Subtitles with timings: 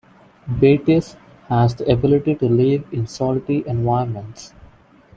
[0.47, 1.15] "Batis"
[1.47, 4.51] has the ability to live in salty environments.